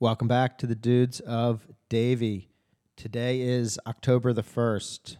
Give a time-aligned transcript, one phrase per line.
[0.00, 2.50] Welcome back to the Dudes of Davie.
[2.94, 5.18] Today is October the first.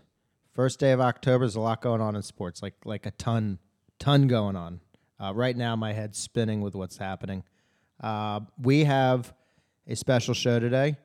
[0.55, 1.45] First day of October.
[1.45, 3.59] There's a lot going on in sports, like like a ton,
[3.99, 4.79] ton going on.
[5.19, 7.43] Uh, right now, my head's spinning with what's happening.
[8.01, 9.35] Uh, we have
[9.89, 10.97] a special show today.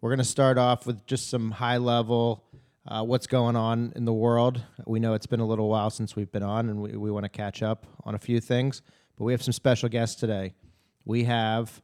[0.00, 2.44] We're going to start off with just some high level,
[2.86, 4.62] uh, what's going on in the world.
[4.86, 7.24] We know it's been a little while since we've been on, and we, we want
[7.24, 8.80] to catch up on a few things.
[9.18, 10.54] But we have some special guests today.
[11.04, 11.82] We have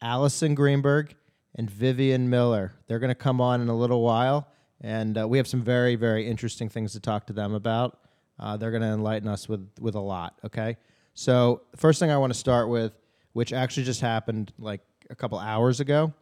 [0.00, 1.14] Allison Greenberg
[1.54, 2.74] and Vivienne Miller.
[2.86, 4.48] They're going to come on in a little while,
[4.80, 7.98] and uh, we have some very, very interesting things to talk to them about.
[8.38, 10.38] Uh, they're going to enlighten us with with a lot.
[10.44, 10.76] Okay,
[11.14, 12.92] so first thing I want to start with,
[13.32, 14.80] which actually just happened like
[15.10, 16.12] a couple hours ago,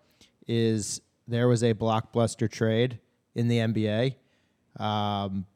[0.47, 2.99] is there was a blockbuster trade
[3.35, 4.15] in the NBA.
[4.83, 5.47] Um,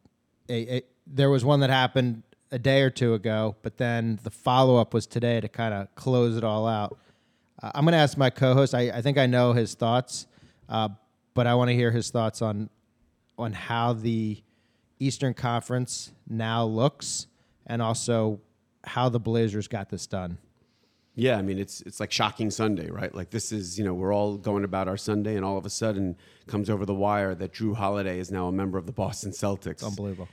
[0.49, 4.31] a, a, there was one that happened a day or two ago, but then the
[4.31, 6.99] follow up was today to kind of close it all out.
[7.63, 8.75] Uh, I'm going to ask my co-host.
[8.75, 10.27] I, I think I know his thoughts,
[10.69, 10.89] uh,
[11.35, 12.71] but I want to hear his thoughts on
[13.39, 14.43] on how the
[14.99, 17.27] Eastern Conference now looks,
[17.67, 18.41] and also
[18.85, 20.37] how the Blazers got this done.
[21.15, 23.15] Yeah, I mean it's it's like shocking Sunday, right?
[23.15, 25.71] Like this is you know we're all going about our Sunday, and all of a
[25.71, 26.17] sudden
[26.47, 29.83] comes over the wire that Jrue Holiday is now a member of the Boston Celtics.
[29.83, 30.29] Unbelievable.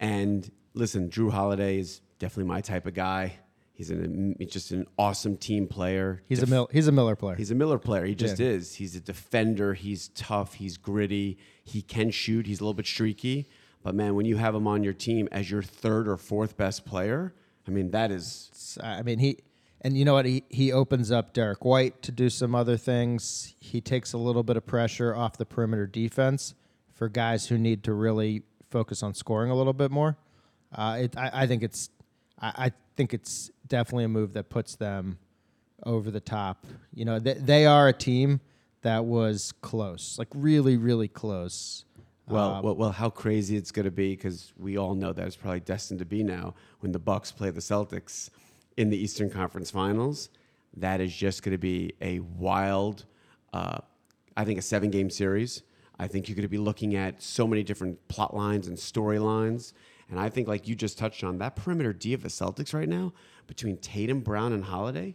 [0.00, 3.38] And listen, Jrue Holiday is definitely my type of guy.
[3.74, 6.22] He's an he's just an awesome team player.
[6.28, 7.34] He's Def- a Mil- he's a Miller player.
[7.34, 8.04] He's a Miller player.
[8.04, 8.46] He just yeah.
[8.46, 8.76] is.
[8.76, 9.74] He's a defender.
[9.74, 10.54] He's tough.
[10.54, 11.38] He's gritty.
[11.64, 12.46] He can shoot.
[12.46, 13.48] He's a little bit streaky.
[13.82, 16.86] But man, when you have him on your team as your third or fourth best
[16.86, 17.34] player,
[17.66, 18.78] I mean that is.
[18.80, 19.38] I mean he
[19.84, 20.24] and you know what?
[20.24, 23.54] He, he opens up Derrick White to do some other things.
[23.60, 26.54] He takes a little bit of pressure off the perimeter defense
[26.94, 30.16] for guys who need to really focus on scoring a little bit more.
[30.72, 31.90] Uh, it, I, I, think it's
[32.40, 35.18] I, I, think it's definitely a move that puts them
[35.84, 36.66] over the top.
[36.92, 38.40] You know, they, they are a team
[38.82, 41.84] that was close, like really, really close.
[42.26, 45.26] Well, um, well, well, how crazy it's going to be because we all know that
[45.26, 48.30] it's probably destined to be now when the Bucks play the Celtics
[48.76, 50.30] in the Eastern Conference Finals.
[50.76, 53.04] That is just going to be a wild,
[53.52, 53.78] uh,
[54.36, 55.62] I think, a seven game series.
[55.98, 59.72] I think you're going to be looking at so many different plot lines and storylines.
[60.10, 62.88] And I think, like you just touched on, that perimeter D of the Celtics right
[62.88, 63.12] now,
[63.46, 65.14] between Tatum, Brown, and Holiday,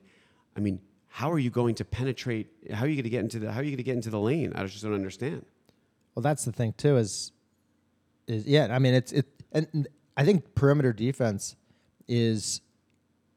[0.56, 2.48] I mean, how are you going to penetrate?
[2.72, 3.52] How are you going to get into the?
[3.52, 4.54] How are you going to get into the lane?
[4.56, 5.46] I just don't understand.
[6.16, 6.98] Well, that's the thing too.
[6.98, 7.32] Is
[8.28, 8.68] is yeah.
[8.72, 11.56] I mean, it's it, and I think perimeter defense
[12.08, 12.62] is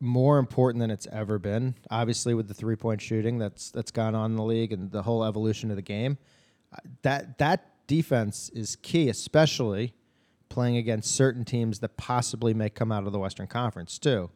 [0.01, 1.77] more important than it's ever been.
[1.91, 5.03] Obviously, with the three point shooting that's that's gone on in the league and the
[5.03, 6.19] whole evolution of the game,
[6.73, 9.95] uh, that that defense is key, especially
[10.49, 14.29] playing against certain teams that possibly may come out of the Western Conference too.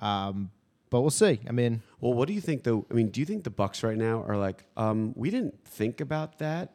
[0.00, 0.50] Um,
[0.90, 1.40] but we'll see.
[1.48, 2.84] I mean, well, what do you think though?
[2.90, 6.00] I mean, do you think the Bucks right now are like, um, we didn't think
[6.00, 6.74] about that?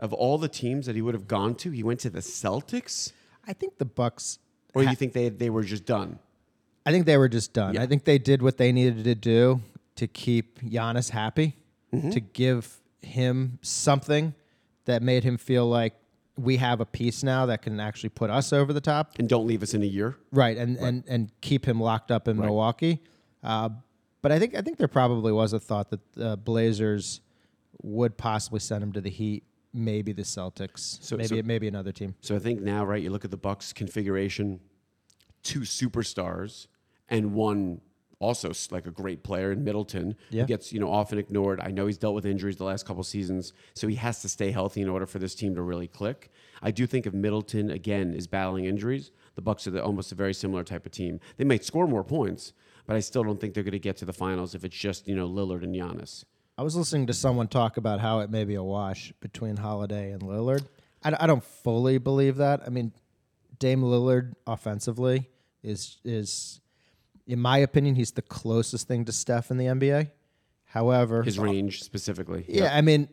[0.00, 3.12] Of all the teams that he would have gone to, he went to the Celtics.
[3.46, 4.40] I think the Bucks.
[4.74, 6.18] Or ha- you think they they were just done?
[6.84, 7.74] I think they were just done.
[7.74, 7.82] Yeah.
[7.82, 9.60] I think they did what they needed to do
[9.96, 11.56] to keep Giannis happy,
[11.92, 12.10] mm-hmm.
[12.10, 14.34] to give him something
[14.86, 15.94] that made him feel like
[16.36, 19.46] we have a piece now that can actually put us over the top and don't
[19.46, 20.16] leave us in a year.
[20.32, 20.86] Right, and right.
[20.86, 22.46] and and keep him locked up in right.
[22.46, 23.02] Milwaukee.
[23.42, 23.70] Uh,
[24.22, 27.20] but I think I think there probably was a thought that the Blazers
[27.82, 31.92] would possibly send him to the Heat, maybe the Celtics, so, maybe so, maybe another
[31.92, 32.14] team.
[32.20, 34.60] So I think now, right, you look at the Bucks configuration,
[35.42, 36.68] two superstars
[37.08, 37.80] and one
[38.18, 40.42] also like a great player in Middleton yeah.
[40.42, 41.60] who gets you know often ignored.
[41.60, 44.50] I know he's dealt with injuries the last couple seasons, so he has to stay
[44.50, 46.30] healthy in order for this team to really click.
[46.62, 50.14] I do think if Middleton again is battling injuries, the Bucks are the, almost a
[50.14, 51.20] very similar type of team.
[51.36, 52.52] They might score more points,
[52.86, 55.08] but I still don't think they're going to get to the finals if it's just
[55.08, 56.24] you know Lillard and Giannis.
[56.56, 60.12] I was listening to someone talk about how it may be a wash between Holiday
[60.12, 60.64] and Lillard.
[61.02, 62.62] I, I don't fully believe that.
[62.64, 62.92] I mean,
[63.58, 65.28] Dame Lillard offensively
[65.62, 66.60] is is
[67.26, 70.10] in my opinion, he's the closest thing to Steph in the NBA.
[70.64, 72.44] However, his range specifically.
[72.48, 72.72] Yeah, yep.
[72.74, 73.08] I mean,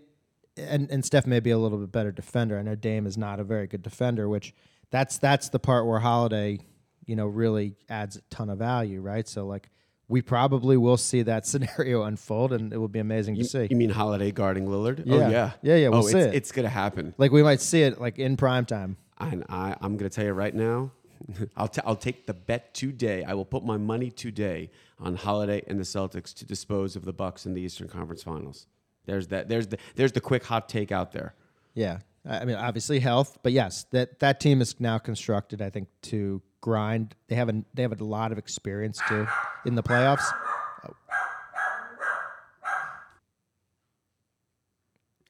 [0.57, 2.57] and and Steph may be a little bit better defender.
[2.57, 4.53] I know Dame is not a very good defender, which
[4.89, 6.59] that's that's the part where Holiday,
[7.05, 9.27] you know, really adds a ton of value, right?
[9.27, 9.69] So like
[10.07, 13.67] we probably will see that scenario unfold, and it will be amazing you, to see.
[13.69, 15.03] You mean Holiday guarding Lillard?
[15.07, 15.25] Oh, yeah.
[15.25, 15.89] Oh yeah, yeah, yeah.
[15.89, 16.35] We'll oh, see it's, it.
[16.35, 17.13] It's gonna happen.
[17.17, 18.97] Like we might see it like in prime time.
[19.19, 20.91] And I, I'm gonna tell you right now,
[21.57, 23.23] I'll, t- I'll take the bet today.
[23.23, 27.13] I will put my money today on Holiday and the Celtics to dispose of the
[27.13, 28.67] Bucks in the Eastern Conference Finals.
[29.05, 29.49] There's that.
[29.49, 31.33] There's the there's the quick hot take out there.
[31.73, 35.61] Yeah, I mean obviously health, but yes, that that team is now constructed.
[35.61, 37.15] I think to grind.
[37.27, 39.27] They have a they have a lot of experience too
[39.65, 40.23] in the playoffs.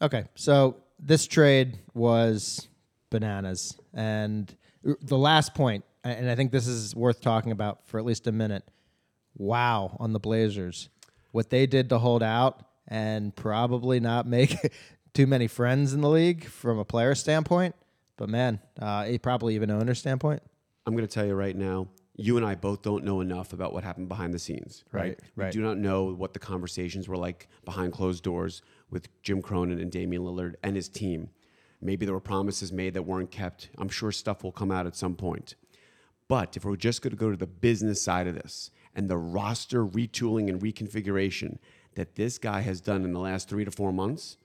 [0.01, 2.67] Okay, so this trade was
[3.11, 4.53] bananas, and
[4.83, 8.31] the last point, and I think this is worth talking about for at least a
[8.31, 8.63] minute.
[9.37, 10.89] Wow, on the Blazers,
[11.31, 14.73] what they did to hold out and probably not make
[15.13, 17.75] too many friends in the league from a player standpoint,
[18.17, 20.41] but man, uh, probably even owner standpoint.
[20.85, 23.73] I'm going to tell you right now, you and I both don't know enough about
[23.73, 25.01] what happened behind the scenes, right?
[25.01, 25.45] Right, right.
[25.47, 29.79] We do not know what the conversations were like behind closed doors with Jim Cronin
[29.79, 31.29] and Damian Lillard and his team.
[31.81, 33.69] Maybe there were promises made that weren't kept.
[33.77, 35.55] I'm sure stuff will come out at some point.
[36.27, 39.17] But if we're just going to go to the business side of this and the
[39.17, 41.57] roster retooling and reconfiguration
[41.95, 44.37] that this guy has done in the last three to four months,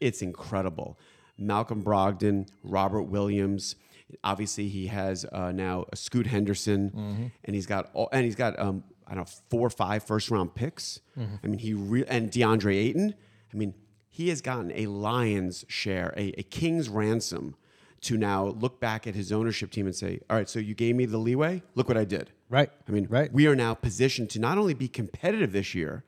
[0.00, 0.98] it's incredible.
[1.36, 3.76] Malcolm Brogdon, Robert Williams,
[4.22, 7.26] obviously he has uh, now a Scoot Henderson, Mm-hmm.
[7.44, 10.30] and he's got all, and he's got um, I don't know four or five first
[10.30, 11.00] round picks.
[11.18, 11.34] Mm-hmm.
[11.42, 13.14] I mean he re- and DeAndre Ayton.
[13.52, 13.74] I mean
[14.14, 17.56] he has gotten a lion's share, a, a king's ransom
[18.02, 20.94] to now look back at his ownership team and say, all right, so you gave
[20.94, 21.64] me the leeway.
[21.74, 22.30] Look what I did.
[22.48, 22.70] Right.
[22.88, 23.32] I mean, Right.
[23.32, 26.04] we are now positioned to not only be competitive this year,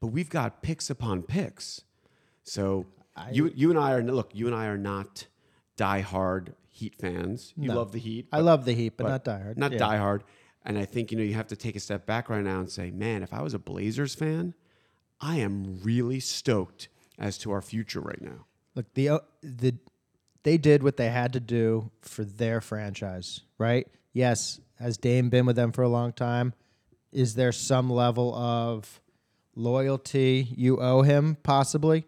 [0.00, 1.80] but we've got picks upon picks.
[2.44, 2.84] So
[3.32, 5.26] you you and I are look, you and I are not
[5.78, 7.54] diehard Heat fans.
[7.56, 7.76] You No.
[7.76, 8.26] love the Heat.
[8.30, 9.56] I love the Heat, but, not diehard.
[9.56, 9.78] Not Yeah.
[9.78, 10.20] diehard.
[10.66, 12.68] And I think you know you have to take a step back right now and
[12.70, 14.52] say, man, if I was a Blazers fan,
[15.22, 16.88] I am really stoked
[17.18, 18.46] as to our future right now.
[18.74, 19.74] Look, the uh, the
[20.42, 23.88] they did what they had to do for their franchise, right?
[24.12, 26.54] Yes, has Dame been with them for a long time?
[27.12, 29.00] Is there some level of
[29.54, 32.04] loyalty you owe him, possibly?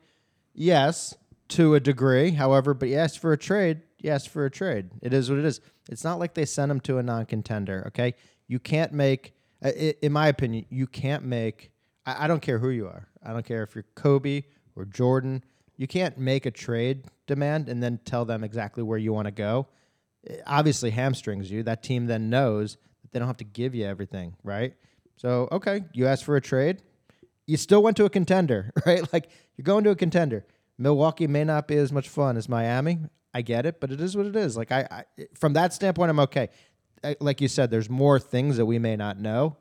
[0.55, 1.17] Yes,
[1.49, 2.31] to a degree.
[2.31, 4.91] However, but yes, for a trade, yes, for a trade.
[5.03, 5.61] It is what it is.
[5.91, 7.85] It's not like they sent him to a non-contender.
[7.89, 8.15] Okay,
[8.47, 9.35] you can't make,
[9.65, 11.71] uh, in my opinion, you can't make.
[12.05, 13.09] I, I don't care who you are.
[13.25, 14.43] I don't care if you're Kobe
[14.79, 15.45] or Jordan.
[15.77, 19.33] You can't make a trade demand and then tell them exactly where you want to
[19.33, 19.69] go.
[20.25, 21.63] It obviously hamstrings you.
[21.63, 24.75] That team then knows that they don't have to give you everything, right?
[25.17, 26.83] So, okay, you asked for a trade.
[27.47, 29.11] You still went to a contender, right?
[29.13, 30.45] Like you're going to a contender.
[30.79, 32.99] Milwaukee may not be as much fun as Miami.
[33.35, 34.57] I get it, but it is what it is.
[34.57, 35.05] Like I, I
[35.35, 36.49] from that standpoint, I'm okay.
[37.05, 39.57] I, like you said, there's more things that we may not know,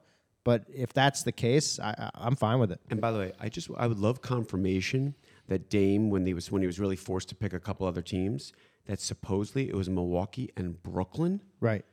[0.50, 2.80] but if that's the case, I, I'm fine with it.
[2.90, 5.14] And by the way, I just I would love confirmation
[5.50, 8.02] that Dame, when he was when he was really forced to pick a couple other
[8.02, 8.54] teams,
[8.86, 11.42] that supposedly it was Milwaukee and Brooklyn.
[11.60, 11.84] Right.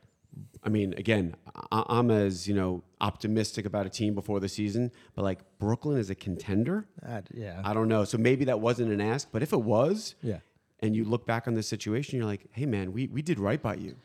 [0.63, 1.35] I mean, again,
[1.77, 2.71] I, I'm as you know
[3.01, 6.87] optimistic about a team before the season, but like Brooklyn is a contender.
[7.33, 7.61] Yeah.
[7.69, 8.05] I don't know.
[8.05, 10.39] So maybe that wasn't an ask, but if it was, Yeah.
[10.79, 13.61] and you look back on this situation, you're like, hey man, we we did right
[13.61, 13.95] by you.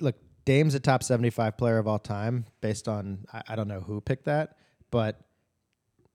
[0.00, 0.16] look,
[0.48, 4.00] Dame's a top 75 player of all time based on I, I don't know who
[4.00, 4.56] picked that,
[4.90, 5.20] but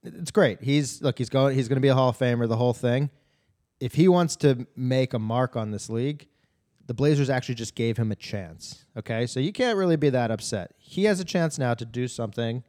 [0.01, 0.63] it's great.
[0.63, 3.11] He's look, he's going he's going to be a Hall of Famer the whole thing.
[3.79, 6.27] If he wants to make a mark on this league,
[6.87, 8.85] the Blazers actually just gave him a chance.
[8.97, 9.27] Okay?
[9.27, 10.73] So you can't really be that upset.
[10.79, 12.63] He has a chance now to do something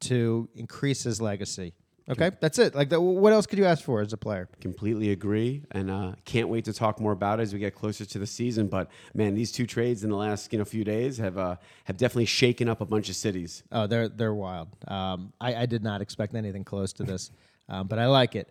[0.00, 1.74] to increase his legacy.
[2.08, 2.30] Okay?
[2.40, 2.74] That's it.
[2.74, 4.48] Like the, what else could you ask for as a player?
[4.60, 8.04] Completely agree, and uh, can't wait to talk more about it as we get closer
[8.04, 8.68] to the season.
[8.68, 11.96] But man, these two trades in the last you know few days have uh, have
[11.96, 13.62] definitely shaken up a bunch of cities.
[13.72, 14.68] Oh, they're they're wild.
[14.86, 17.30] Um, I, I did not expect anything close to this,
[17.70, 18.50] um, but I like it.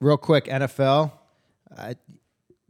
[0.00, 1.12] Real quick, NFL.
[1.76, 1.94] Uh,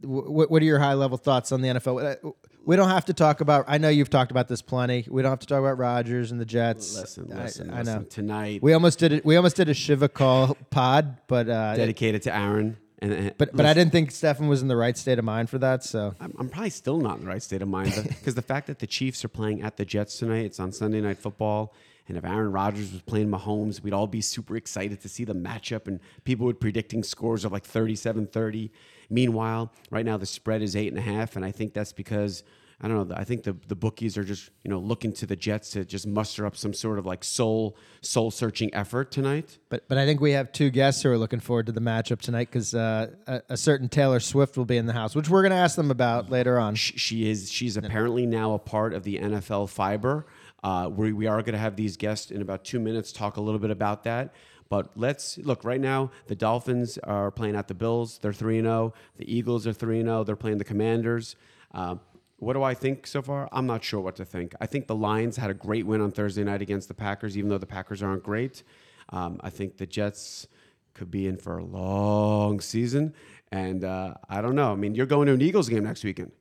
[0.01, 2.33] w- what are your high level thoughts on the NFL?
[2.65, 3.65] We don't have to talk about.
[3.67, 5.05] I know you've talked about this plenty.
[5.09, 6.95] We don't have to talk about Rodgers and the Jets.
[6.95, 8.03] Listen, I- listen, I, know.
[8.03, 9.25] Tonight, We almost did it.
[9.25, 13.55] We almost did a Shiva call pod, but uh, dedicated to Aaron, and, and but
[13.55, 15.83] but I didn't think Stefan was in the right state of mind for that.
[15.83, 18.67] So I'm, I'm probably still not in the right state of mind because the fact
[18.67, 21.73] that the Chiefs are playing at the Jets tonight, it's on Sunday Night Football.
[22.07, 25.35] And if Aaron Rodgers was playing Mahomes, we'd all be super excited to see the
[25.35, 25.87] matchup.
[25.87, 28.71] And people would predicting scores of like 37 30.
[29.09, 31.35] Meanwhile, right now the spread is eight and a half.
[31.35, 32.43] And I think that's because,
[32.79, 35.35] I don't know, I think the, the bookies are just, you know, looking to the
[35.35, 39.57] Jets to just muster up some sort of like soul soul searching effort tonight.
[39.69, 42.21] But but I think we have two guests who are looking forward to the matchup
[42.21, 45.41] tonight because uh, a, a certain Taylor Swift will be in the house, which we're
[45.41, 46.75] going to ask them about later on.
[46.75, 50.25] Sh- she is she's apparently now a part of the NFL fiber.
[50.63, 53.41] Uh, we, we are going to have these guests in about two minutes talk a
[53.41, 54.33] little bit about that.
[54.69, 56.11] But let's look right now.
[56.27, 58.19] The Dolphins are playing at the Bills.
[58.19, 58.93] They're three zero.
[59.17, 60.23] The Eagles are three zero.
[60.23, 61.35] They're playing the Commanders.
[61.71, 61.99] Um,
[62.37, 63.49] what do I think so far?
[63.51, 64.53] I'm not sure what to think.
[64.61, 67.49] I think the Lions had a great win on Thursday night against the Packers, even
[67.49, 68.63] though the Packers aren't great.
[69.09, 70.47] Um, I think the Jets
[70.93, 73.13] could be in for a long season,
[73.51, 74.71] and uh, I don't know.
[74.71, 76.31] I mean, you're going to an Eagles game next weekend.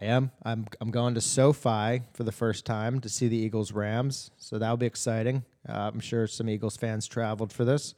[0.00, 0.30] I am.
[0.44, 4.58] I'm I'm going to SoFi for the first time to see the Eagles Rams, so
[4.58, 5.44] that'll be exciting.
[5.68, 7.94] Uh, I'm sure some Eagles fans traveled for this,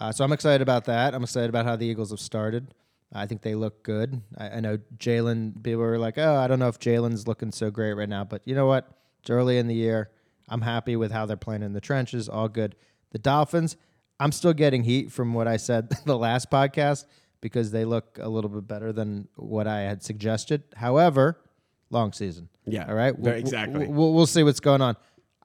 [0.00, 1.14] uh, so I'm excited about that.
[1.14, 2.74] I'm excited about how the Eagles have started.
[3.12, 4.22] I think they look good.
[4.38, 5.62] I, I know Jalen.
[5.62, 8.42] People were like, "Oh, I don't know if Jalen's looking so great right now," but
[8.44, 8.88] you know what?
[9.20, 10.10] It's early in the year.
[10.48, 12.28] I'm happy with how they're playing in the trenches.
[12.28, 12.76] All good.
[13.10, 13.76] The Dolphins.
[14.18, 17.06] I'm still getting heat from what I said the last podcast
[17.40, 20.62] because they look a little bit better than what I had suggested.
[20.76, 21.40] However,
[21.88, 22.48] long season.
[22.66, 23.18] Yeah, All right.
[23.18, 23.86] We'll- exactly.
[23.88, 24.96] We'll, we'll see what's going on.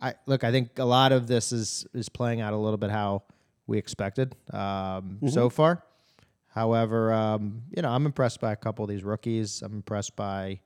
[0.01, 0.43] I look.
[0.43, 3.23] I think a lot of this is is playing out a little bit how
[3.67, 5.27] we expected um, Mm-hmm.
[5.29, 5.83] so far.
[6.49, 9.61] However, um, you know, I'm impressed by a couple of these rookies.
[9.61, 10.59] I'm impressed by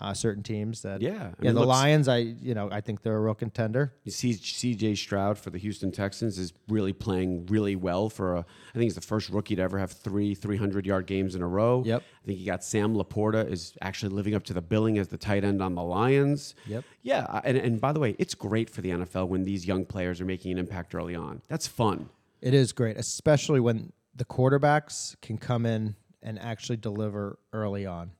[0.00, 1.00] uh, certain teams that.
[1.02, 1.24] Yeah, I Yeah.
[1.40, 2.08] mean, the looks- Lions.
[2.08, 3.94] I you know I think they're a real contender.
[4.04, 4.94] You see, C.J.
[4.94, 8.08] Stroud for the Houston Texans is really playing really well.
[8.08, 11.34] For a, I think he's the first rookie to ever have three 300 yard games
[11.34, 11.82] in a row.
[11.84, 12.02] Yep.
[12.22, 15.18] I think you got Sam LaPorta is actually living up to the billing as the
[15.18, 16.54] tight end on the Lions.
[16.66, 16.84] Yep.
[17.02, 20.20] Yeah, and and by the way, it's great for the NFL when these young players
[20.20, 21.42] are making an impact early on.
[21.48, 22.08] That's fun.
[22.40, 28.10] It is great, especially when the quarterbacks can come in and actually deliver early on,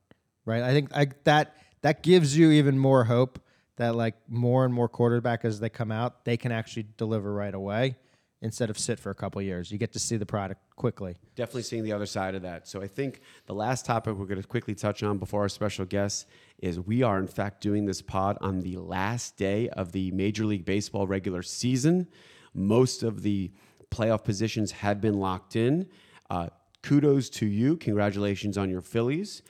[0.45, 0.63] right?
[0.63, 3.39] I think like that that gives you even more hope
[3.77, 7.53] that like more and more quarterback as they come out, they can actually deliver right
[7.53, 7.95] away
[8.41, 9.71] instead of sit for a couple years.
[9.71, 11.15] You get to see the product quickly.
[11.35, 12.67] Definitely seeing the other side of that.
[12.67, 15.85] So I think the last topic we're going to quickly touch on before our special
[15.85, 16.27] guest
[16.59, 20.45] is we are in fact doing this pod on the last day of the Major
[20.45, 22.07] League Baseball regular season.
[22.53, 23.51] Most of the
[23.91, 25.87] playoff positions have been locked in.
[26.29, 26.47] Uh,
[26.81, 27.75] kudos to you.
[27.77, 29.41] Congratulations on your Phillies.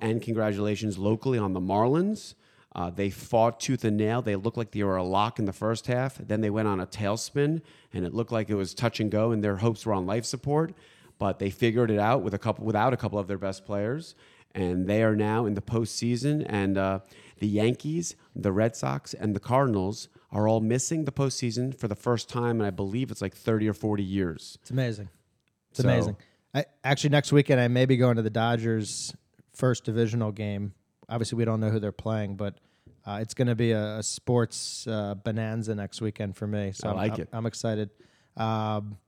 [0.00, 2.34] And congratulations locally on the Marlins.
[2.74, 4.20] Uh, they fought tooth and nail.
[4.22, 6.16] They looked like they were a lock in the first half.
[6.18, 9.32] Then they went on a tailspin, and it looked like it was touch and go,
[9.32, 10.74] and their hopes were on life support.
[11.18, 14.14] But they figured it out with a couple, without a couple of their best players,
[14.54, 16.44] and they are now in the postseason.
[16.48, 17.00] And uh,
[17.38, 21.96] the Yankees, the Red Sox, and the Cardinals are all missing the postseason for the
[21.96, 24.58] first time, and I believe it's like thirty or forty years.
[24.60, 25.08] It's amazing.
[25.70, 26.16] It's So- amazing.
[26.54, 29.14] I actually next weekend I may be going to the Dodgers
[29.58, 30.72] first divisional game.
[31.08, 32.54] Obviously, we don't know who they're playing, but
[33.06, 36.72] uh, it's going to be a, a sports uh, bonanza next weekend for me.
[36.72, 37.28] So I I'm- like I'm, it.
[37.32, 37.90] I'm excited.
[38.36, 38.98] Um,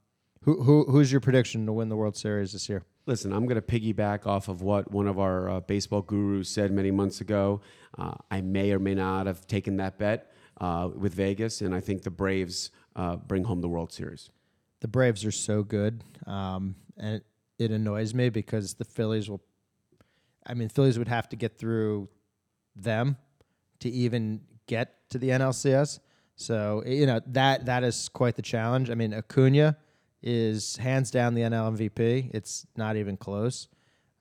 [0.43, 2.83] who, who who's your prediction to win the World Series this year?
[3.05, 6.71] Listen, I'm going to piggyback off of what one of our uh, baseball gurus said
[6.71, 7.61] many months ago.
[7.97, 11.79] Uh, I may or may not have taken that bet uh, with Vegas, and I
[11.79, 14.29] think the Braves uh, bring home the World Series.
[14.81, 17.25] The Braves are so good, um, and it,
[17.59, 19.41] it annoys me because the Phillies will.
[20.45, 22.09] I mean, Phillies would have to get through
[22.75, 23.17] them
[23.79, 25.99] to even get to the NLCS.
[26.35, 28.89] So you know that that is quite the challenge.
[28.89, 29.77] I mean, Acuna
[30.23, 32.31] is hands down the NL MVP.
[32.33, 33.67] It's not even close.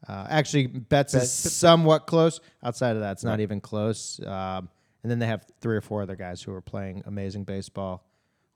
[0.09, 2.41] Uh, actually, Betts is somewhat close.
[2.63, 4.19] Outside of that, it's not even close.
[4.25, 4.69] Um,
[5.03, 8.07] and then they have three or four other guys who are playing amazing baseball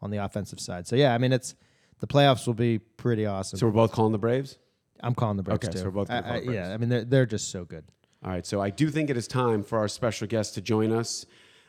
[0.01, 0.87] on the offensive side.
[0.87, 1.55] So yeah, I mean, it's
[2.01, 3.59] the playoffs will be pretty awesome.
[3.59, 4.59] So we're both calling the Braves?
[5.01, 5.79] I'm calling the Braves Okay, too.
[5.79, 6.57] so we're both gonna I- call I- the Braves.
[6.69, 7.85] Yeah, I mean they're they're just so good.
[8.25, 10.93] All right, so I do think it is time for our special guest to join
[10.93, 11.27] us.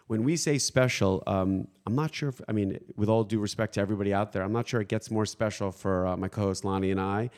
[0.07, 3.73] When we say special, um, I'm not sure if, I mean, with all due respect
[3.73, 6.43] to everybody out there, I'm not sure it gets more special for uh, my co
[6.43, 7.29] host Lonnie and I,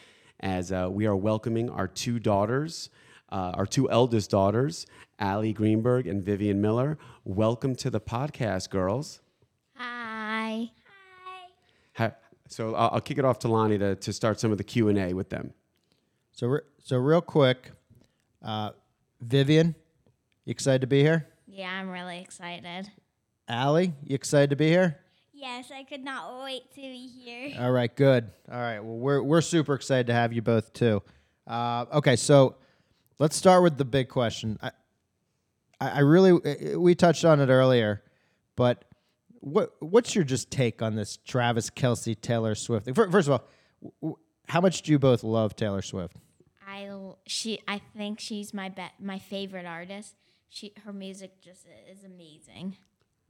[0.41, 2.89] as uh, we are welcoming our two daughters,
[3.31, 4.85] uh, our two eldest daughters,
[5.19, 6.99] Ali Greenberg and Vivienne Miller.
[7.23, 9.21] Welcome to the podcast, girls.
[9.75, 10.69] Hi.
[11.95, 12.11] Ha-
[12.49, 15.13] so I'll, I'll kick it off to Lonnie to, to start some of the Q&A
[15.13, 15.53] with them.
[16.37, 17.71] So re- so real quick,
[18.43, 18.69] uh,
[19.21, 19.73] Vivienne,
[20.45, 21.27] you excited to be here?
[21.47, 22.91] Yeah, I'm really excited.
[23.49, 24.99] Ali, you excited to be here?
[25.33, 27.55] Yes, I could not wait to be here.
[27.59, 28.29] All right, good.
[28.51, 31.01] All right, well we're we're super excited to have you both too.
[31.47, 32.55] Uh, okay, so
[33.17, 34.59] let's start with the big question.
[34.61, 34.69] I
[35.81, 38.03] I really we touched on it earlier,
[38.55, 38.85] but
[39.39, 42.87] what what's your just take on this Travis Kelce Taylor Swift?
[42.93, 43.41] First of
[44.03, 46.15] all, how much do you both love Taylor Swift?
[46.77, 50.13] I l- she I think she's my bet my favorite artist.
[50.49, 52.77] She her music just is amazing.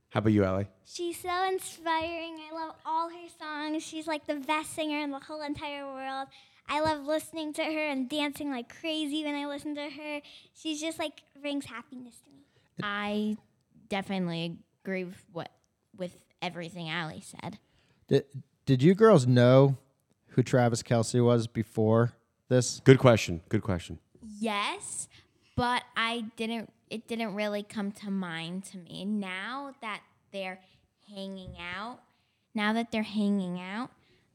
[0.10, 0.68] How about you, Ali?
[0.86, 2.38] She's so inspiring.
[2.50, 3.84] I love all her songs.
[3.84, 6.28] She's like the best singer in the whole entire world.
[6.68, 10.22] I love listening to her and dancing like crazy when I listen to her.
[10.54, 12.44] She's just like brings happiness to me.
[12.84, 13.38] I
[13.88, 15.52] definitely agree with what
[15.96, 17.60] with everything Ali said.
[18.10, 18.26] Did
[18.66, 19.78] did you girls know
[20.32, 22.14] who Travis Kelce was before
[22.50, 22.82] this?
[22.84, 23.42] Good question.
[23.50, 24.00] Good question.
[24.40, 25.08] Yes,
[25.56, 29.06] but I didn't it didn't really come to mind to me.
[29.06, 30.02] Now that
[30.32, 30.60] they're
[31.14, 32.00] hanging out,
[32.56, 33.90] now that they're hanging out,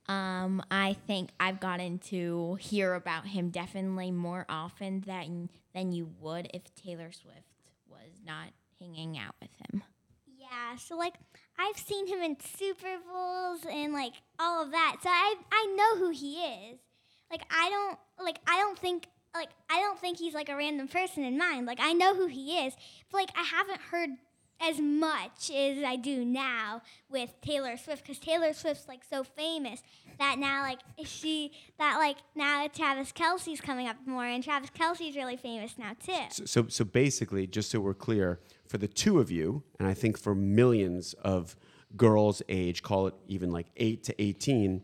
[0.09, 6.11] um, I think I've gotten to hear about him definitely more often than than you
[6.21, 7.47] would if Taylor Swift
[7.89, 8.49] was not
[8.81, 9.83] hanging out with him.
[10.27, 11.15] Yeah, so like
[11.59, 14.97] I've seen him in Super Bowls and like all of that.
[15.03, 16.79] So I I know who he is.
[17.33, 20.87] Like I don't like I don't think like I don't think he's like a random
[20.87, 21.67] person in mind.
[21.67, 22.75] Like I know who he is,
[23.11, 24.11] but like I haven't heard
[24.61, 29.83] as much as I do now with Taylor Swift because Taylor Swift's like so famous
[30.19, 35.17] that now like she that like now Travis Kelce's coming up more and Travis Kelce's
[35.17, 36.13] really famous now too.
[36.31, 39.95] So, so, so basically, just so we're clear, for the two of you, and I
[39.95, 41.57] think for millions of
[41.97, 44.83] girls age, call it even like 8 to 18,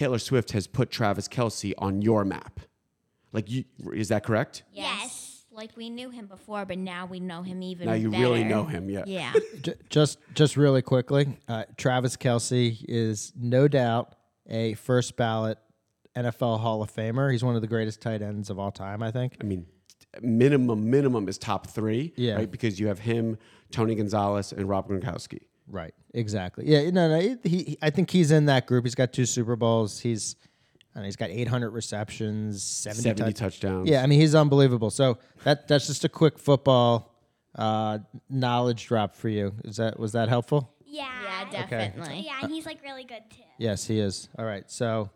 [0.00, 2.60] Taylor Swift has put Travis Kelce on your map.
[3.34, 4.62] Like, you, is that correct?
[4.72, 5.44] Yes.
[5.52, 7.98] Like we knew him before, but now we know him even better.
[7.98, 9.04] Now you really know him, yeah.
[9.06, 9.34] Yeah.
[9.60, 14.14] J- just just really quickly, uh, Travis Kelce is no doubt
[14.48, 15.58] a first ballot
[16.16, 17.30] NFL Hall of Famer.
[17.30, 19.36] He's one of the greatest tight ends of all time, I think.
[19.38, 19.66] I mean,
[20.22, 22.36] minimum, minimum is top three, Yeah.
[22.36, 22.50] right?
[22.50, 23.36] Because you have him,
[23.70, 25.40] Tony Gonzalez, and Rob Gronkowski.
[25.70, 25.94] Right.
[26.12, 26.64] Exactly.
[26.66, 26.90] Yeah.
[26.90, 27.08] No.
[27.08, 27.20] No.
[27.20, 27.78] He, he.
[27.80, 28.84] I think he's in that group.
[28.84, 30.00] He's got two Super Bowls.
[30.00, 30.36] He's.
[30.94, 33.88] I he's got 800 receptions, 70, 70 touch- touchdowns.
[33.88, 34.02] Yeah.
[34.02, 34.90] I mean, he's unbelievable.
[34.90, 37.14] So that that's just a quick football
[37.54, 37.98] uh,
[38.28, 39.54] knowledge drop for you.
[39.64, 40.74] Is that was that helpful?
[40.84, 41.08] Yeah.
[41.52, 42.22] Yeah, definitely.
[42.26, 43.42] Yeah, and he's like really good too.
[43.58, 44.28] Yes, he is.
[44.38, 44.68] All right.
[44.70, 45.10] So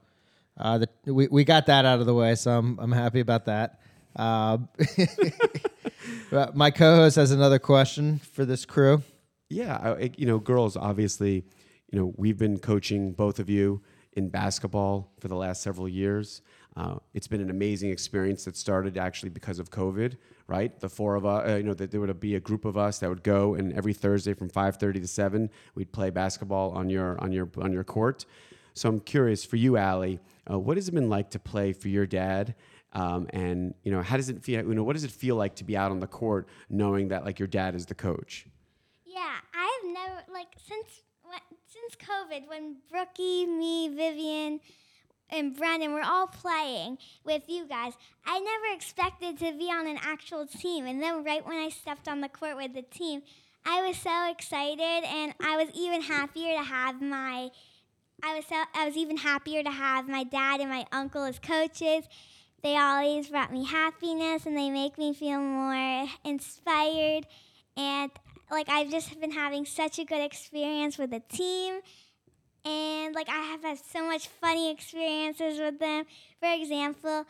[0.58, 3.46] uh, the, we, we got that out of the way, so I'm, I'm happy about
[3.46, 3.80] that.
[4.16, 4.58] Uh,
[6.54, 9.02] my co host has another question for this crew.
[9.48, 11.44] Yeah, I, you know, girls, obviously,
[11.90, 13.82] you know, we've been coaching both of you
[14.14, 16.42] in basketball for the last several years.
[16.76, 20.16] Uh, it's been an amazing experience that started actually because of COVID,
[20.48, 20.78] right?
[20.80, 22.98] The four of us, uh, you know, that there would be a group of us
[22.98, 27.20] that would go, and every Thursday from 5:30 to 7, we'd play basketball on your
[27.22, 28.24] on your on your court.
[28.72, 30.18] So I'm curious for you, Ali,
[30.50, 32.56] uh, what has it been like to play for your dad?
[32.92, 34.66] Um, and you know, how does it feel?
[34.66, 37.24] You know, what does it feel like to be out on the court, knowing that
[37.24, 38.46] like your dad is the coach?
[39.14, 41.02] Yeah, I've never like since
[41.72, 44.58] since COVID when Brookie, me, Vivienne,
[45.30, 47.92] and Brendan were all playing with you guys.
[48.26, 52.08] I never expected to be on an actual team, and then right when I stepped
[52.08, 53.22] on the court with the team,
[53.64, 57.50] I was so excited, and I was even happier to have my.
[58.20, 61.38] I was so I was even happier to have my dad and my uncle as
[61.38, 62.06] coaches.
[62.64, 67.28] They always brought me happiness, and they make me feel more inspired.
[67.76, 68.10] And
[68.50, 71.80] like I've just been having such a good experience with the team
[72.64, 76.04] and like I have had so much funny experiences with them.
[76.40, 77.26] For example,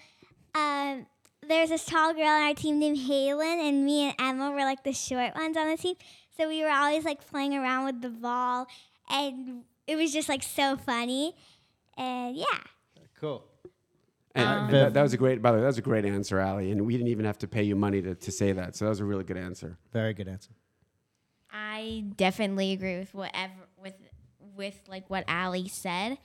[0.54, 1.06] um,
[1.46, 4.84] there's this tall girl on our team named Halen, and me and Emma were like
[4.84, 5.96] the short ones on the team.
[6.36, 8.66] So we were always like playing around with the ball,
[9.10, 11.34] and it was just like so funny.
[11.96, 12.58] And yeah,
[13.20, 13.44] Cool.
[14.34, 16.40] And Um, that, that was a great, by the way, that was a great answer,
[16.40, 16.72] Ali.
[16.72, 18.74] And we didn't even have to pay you money to, to say that.
[18.74, 19.78] So that was a really good answer.
[19.92, 20.50] Very good answer.
[21.54, 23.94] I definitely agree with whatever with
[24.56, 26.18] with like what Ali said,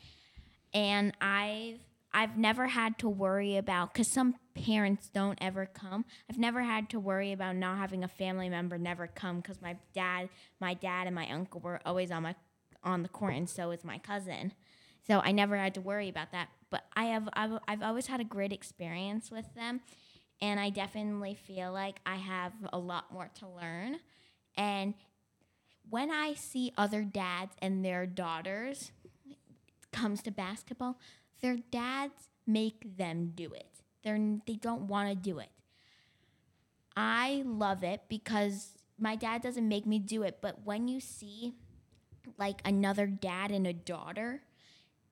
[0.73, 1.79] and I've
[2.11, 6.05] I've never had to worry about because some parents don't ever come.
[6.29, 9.77] I've never had to worry about not having a family member never come because my
[9.93, 12.35] dad, my dad and my uncle were always on my
[12.83, 14.53] on the court, and so is my cousin.
[15.05, 16.49] So I never had to worry about that.
[16.71, 19.81] But I have I've, I've always had a great experience with them,
[20.41, 23.97] and I definitely feel like I have a lot more to learn.
[24.57, 24.95] And
[25.89, 28.91] when I see other dads and their daughters
[29.91, 30.97] comes to basketball,
[31.41, 33.67] their dads make them do it.
[34.03, 35.49] They're they don't want to do it.
[36.95, 41.53] I love it because my dad doesn't make me do it, but when you see
[42.37, 44.41] like another dad and a daughter,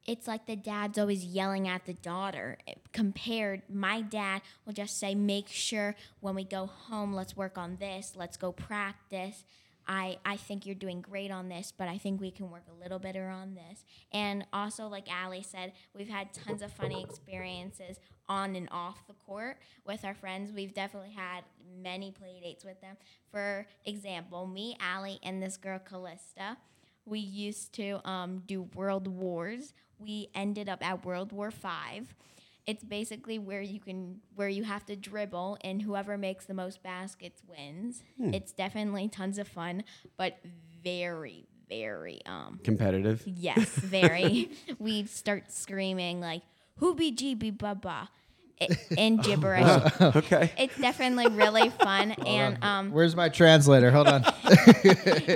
[0.05, 2.57] it's like the dad's always yelling at the daughter.
[2.67, 7.57] Eh, compared, my dad will just say, "Make sure when we go home, let's work
[7.57, 8.13] on this.
[8.15, 9.43] Let's go practice."
[9.87, 12.83] I, I think you're doing great on this, but I think we can work a
[12.83, 13.85] little better on this.
[14.11, 19.13] And also, like Ali said, we've had tons of funny experiences on and off the
[19.13, 20.51] court with our friends.
[20.51, 21.43] We've definitely had
[21.81, 22.97] many play dates with them.
[23.31, 26.57] For example, me, Ali, and this girl, Callista,
[27.05, 29.73] we used to um, do World Wars.
[29.99, 32.13] We ended up at World War Five.
[32.67, 36.83] It's basically where you can where you have to dribble and whoever makes the most
[36.83, 38.03] baskets wins.
[38.19, 39.83] It's definitely tons of fun,
[40.17, 40.37] but
[40.83, 43.23] very very um Competitive.
[43.25, 44.49] yes, very.
[44.79, 46.41] we start screaming like
[46.81, 48.09] "Hoobie jeebie baba"
[48.61, 49.65] i- in gibberish.
[50.01, 50.51] okay.
[50.57, 53.91] It's definitely really fun and um Where's my translator?
[53.91, 54.23] Hold on.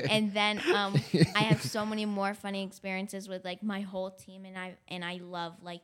[0.10, 0.96] and then um,
[1.36, 5.04] I have so many more funny experiences with like my whole team, and I and
[5.04, 5.82] I love like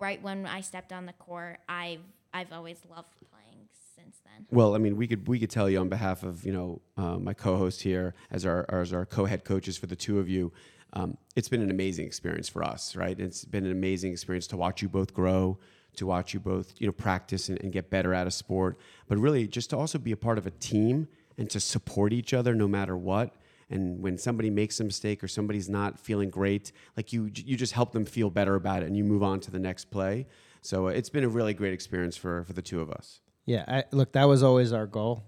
[0.00, 2.00] right when I stepped on the court, I've
[2.32, 4.46] I've always loved playing since then.
[4.50, 7.18] Well, I mean, we could we could tell you on behalf of you know uh,
[7.18, 10.52] my co-host here as our as our co-head coaches for the two of you.
[10.92, 13.18] Um, it's been an amazing experience for us, right?
[13.18, 15.56] It's been an amazing experience to watch you both grow,
[15.96, 19.16] to watch you both, you know, practice and, and get better at a sport, but
[19.16, 21.06] really just to also be a part of a team
[21.38, 23.34] and to support each other no matter what.
[23.70, 27.72] And when somebody makes a mistake or somebody's not feeling great, like you, you just
[27.72, 30.26] help them feel better about it, and you move on to the next play.
[30.60, 33.20] So uh, it's been a really great experience for for the two of us.
[33.46, 35.24] Yeah, I, look, that was always our goal.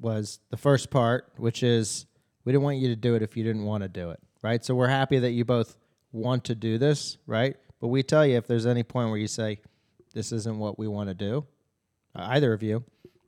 [0.00, 2.06] Was the first part, which is
[2.44, 4.64] we didn't want you to do it if you didn't want to do it, right?
[4.64, 5.76] So we're happy that you both
[6.12, 7.56] want to do this, right?
[7.80, 9.60] But we tell you if there's any point where you say
[10.12, 11.46] this isn't what we want to do,
[12.14, 12.84] uh, either of you,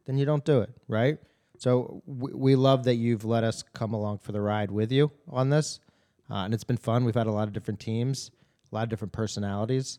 [0.07, 1.19] then you don't do it, right?
[1.59, 5.11] So we, we love that you've let us come along for the ride with you
[5.29, 5.81] on this,
[6.31, 7.05] uh, and it's been fun.
[7.05, 8.31] We've had a lot of different teams,
[8.71, 9.99] a lot of different personalities,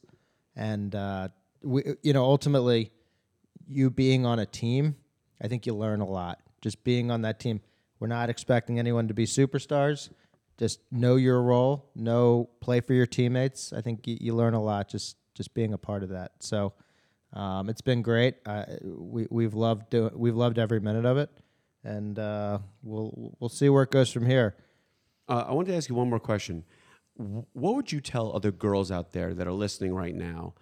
[0.56, 1.30] and uh,
[1.63, 2.91] we, you know, ultimately,
[3.67, 4.96] you being on a team,
[5.41, 6.39] I think you learn a lot.
[6.62, 7.62] Just being on that team,
[8.00, 10.10] we're not expecting anyone to be superstars.
[10.58, 13.74] Just know your role, know play for your teammates.
[13.74, 16.32] I think you, you learn a lot just just being a part of that.
[16.39, 16.74] So.
[17.34, 18.36] Um, it's been great.
[18.46, 21.30] Uh, we we've loved do, we've loved every minute of it,
[21.88, 24.56] and uh, we'll we'll see where it goes from here.
[25.30, 26.63] Uh, I wanted to ask you one more question.
[27.15, 30.54] What would you tell other girls out there that are listening right now,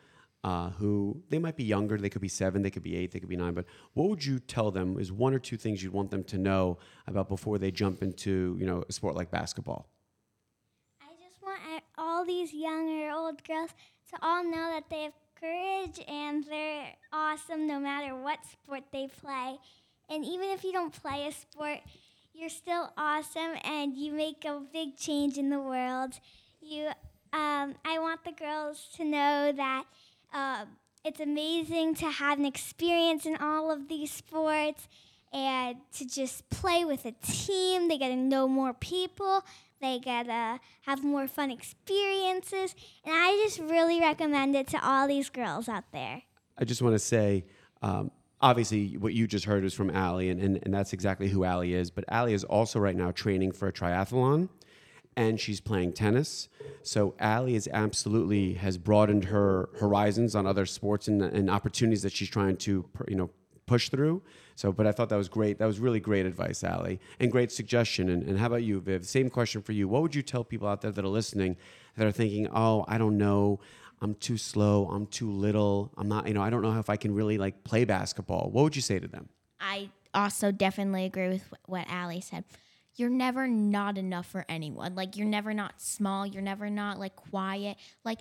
[0.43, 3.19] uh, who they might be younger, they could be seven, they could be eight, they
[3.19, 5.91] could be nine, but what would you tell them is one or two things you'd
[5.91, 9.89] want them to know about before they jump into you know a sport like basketball?
[11.01, 13.71] I just want e- all these young or old girls
[14.11, 19.07] to all know that they have courage and they're awesome no matter what sport they
[19.07, 19.57] play.
[20.09, 21.79] And even if you don't play a sport,
[22.33, 26.19] you're still awesome and you make a big change in the world.
[26.61, 26.87] You,
[27.33, 29.85] um, I want the girls to know that
[30.33, 30.65] uh,
[31.03, 34.87] it's amazing to have an experience in all of these sports
[35.31, 37.87] and to just play with a team.
[37.87, 39.43] They get to know more people.
[39.81, 42.75] They get to have more fun experiences.
[43.03, 46.23] And I just really recommend it to all these girls out there.
[46.57, 47.45] I just want to say,
[47.81, 51.45] um, obviously, what you just heard is from Ali, and, and, and that's exactly who
[51.45, 51.91] Ali is.
[51.91, 54.49] But Ali is also right now training for a triathlon,
[55.15, 56.49] and she's playing tennis.
[56.83, 62.11] So Ali is absolutely has broadened her horizons on other sports and, and opportunities that
[62.11, 63.29] she's trying to, you know,
[63.65, 64.21] push through.
[64.55, 65.57] So, but I thought that was great.
[65.57, 68.09] That was really great advice, Ali, and great suggestion.
[68.09, 69.05] And, and how about you, Viv?
[69.05, 69.87] Same question for you.
[69.87, 71.57] What would you tell people out there that are listening
[71.97, 73.59] that are thinking, oh, I don't know.
[74.01, 74.89] I'm too slow.
[74.91, 75.91] I'm too little.
[75.97, 78.49] I'm not, you know, I don't know if I can really like play basketball.
[78.51, 79.29] What would you say to them?
[79.59, 82.45] I also definitely agree with what Ali said.
[82.95, 84.95] You're never not enough for anyone.
[84.95, 86.25] Like you're never not small.
[86.25, 87.77] You're never not like quiet.
[88.03, 88.19] Like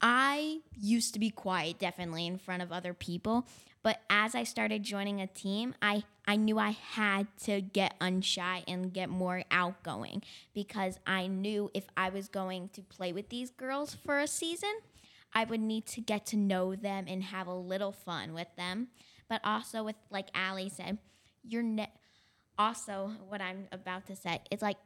[0.00, 3.46] I used to be quiet definitely in front of other people,
[3.82, 8.64] but as I started joining a team, I I knew I had to get unshy
[8.66, 10.22] and get more outgoing
[10.54, 14.72] because I knew if I was going to play with these girls for a season,
[15.34, 18.88] I would need to get to know them and have a little fun with them.
[19.28, 20.98] But also with like Ali said,
[21.42, 21.92] you're ne-
[22.58, 24.40] also what I'm about to say.
[24.50, 24.76] It's like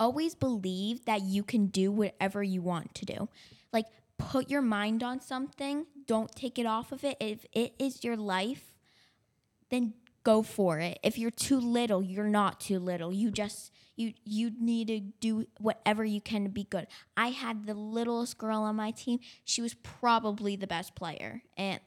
[0.00, 3.28] always believe that you can do whatever you want to do.
[3.72, 3.86] Like
[4.18, 7.16] put your mind on something, don't take it off of it.
[7.20, 8.72] If it is your life,
[9.70, 10.98] then go for it.
[11.02, 13.12] If you're too little, you're not too little.
[13.12, 16.86] You just you you need to do whatever you can to be good.
[17.16, 19.20] I had the littlest girl on my team.
[19.44, 21.42] She was probably the best player.
[21.56, 21.80] And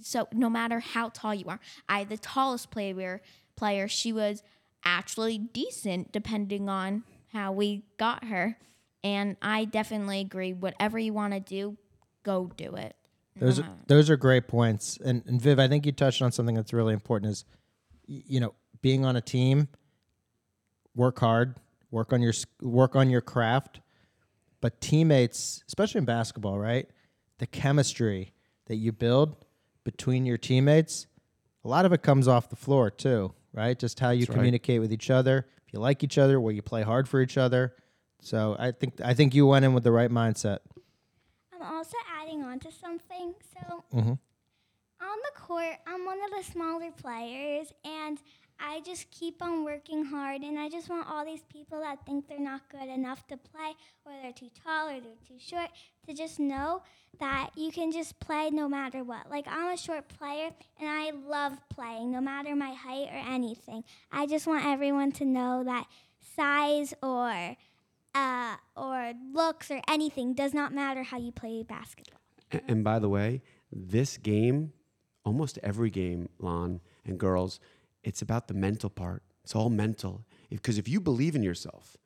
[0.00, 3.20] so no matter how tall you are, I had the tallest player
[3.56, 3.88] player.
[3.88, 4.42] She was
[4.84, 8.58] actually decent depending on how we got her.
[9.04, 10.52] And I definitely agree.
[10.52, 11.76] Whatever you want to do,
[12.22, 12.96] go do it.
[13.36, 13.72] Those are, mm-hmm.
[13.86, 14.98] those are great points.
[15.04, 17.44] And, and Viv, I think you touched on something that's really important is,
[18.26, 19.68] you know, being on a team,
[20.94, 21.56] work hard,
[21.90, 23.80] work on your work on your craft,
[24.60, 26.88] but teammates, especially in basketball, right?
[27.38, 28.32] The chemistry
[28.66, 29.36] that you build
[29.84, 31.06] between your teammates,
[31.64, 33.78] a lot of it comes off the floor too, right?
[33.78, 34.34] Just how you That's right.
[34.36, 37.36] communicate with each other, if you like each other, where you play hard for each
[37.38, 37.74] other.
[38.20, 40.58] So I think I think you went in with the right mindset.
[41.52, 43.34] I'm also adding on to something.
[43.52, 44.18] So Mhm.
[45.02, 48.18] On the court, I'm one of the smaller players, and
[48.60, 50.42] I just keep on working hard.
[50.42, 53.74] And I just want all these people that think they're not good enough to play,
[54.06, 55.70] or they're too tall, or they're too short,
[56.06, 56.82] to just know
[57.18, 59.28] that you can just play no matter what.
[59.28, 63.84] Like I'm a short player, and I love playing, no matter my height or anything.
[64.10, 65.86] I just want everyone to know that
[66.36, 67.56] size or
[68.14, 72.20] uh, or looks or anything does not matter how you play basketball.
[72.68, 74.72] And by the way, this game,
[75.24, 77.60] almost every game, Lon and girls,
[78.04, 79.22] it's about the mental part.
[79.44, 80.24] It's all mental.
[80.50, 81.96] Because if you believe in yourself,